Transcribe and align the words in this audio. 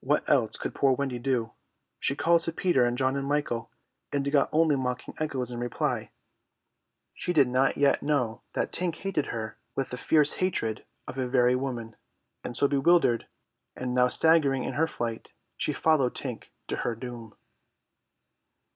What 0.00 0.28
else 0.28 0.56
could 0.58 0.74
poor 0.74 0.92
Wendy 0.92 1.20
do? 1.20 1.52
She 2.00 2.16
called 2.16 2.40
to 2.42 2.52
Peter 2.52 2.84
and 2.84 2.98
John 2.98 3.16
and 3.16 3.28
Michael, 3.28 3.70
and 4.12 4.28
got 4.32 4.48
only 4.50 4.74
mocking 4.74 5.14
echoes 5.20 5.52
in 5.52 5.60
reply. 5.60 6.10
She 7.14 7.32
did 7.32 7.46
not 7.46 7.76
yet 7.76 8.02
know 8.02 8.42
that 8.54 8.72
Tink 8.72 8.96
hated 8.96 9.26
her 9.26 9.58
with 9.76 9.90
the 9.90 9.96
fierce 9.96 10.32
hatred 10.42 10.84
of 11.06 11.16
a 11.16 11.28
very 11.28 11.54
woman. 11.54 11.94
And 12.42 12.56
so, 12.56 12.66
bewildered, 12.66 13.28
and 13.76 13.94
now 13.94 14.08
staggering 14.08 14.64
in 14.64 14.72
her 14.72 14.88
flight, 14.88 15.32
she 15.56 15.72
followed 15.72 16.16
Tink 16.16 16.46
to 16.66 16.78
her 16.78 16.96
doom. 16.96 17.36